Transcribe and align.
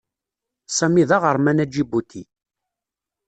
Sami 0.77 1.03
d 1.09 1.11
aɣerman 1.15 1.63
aǧibuti. 1.63 2.23